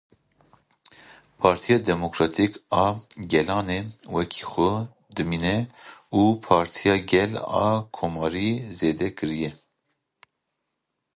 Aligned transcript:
Partiya 1.39 1.77
Demokratîk 1.89 2.53
a 2.83 2.85
Gelanê 3.31 3.79
wekî 4.15 4.43
xwe 4.51 4.73
dimîne 5.15 5.57
û 6.19 6.21
Partiya 6.47 6.95
Gel 7.11 7.31
a 7.65 7.67
Komarî 7.97 8.51
zêde 8.77 9.09
kiriye. 9.17 9.51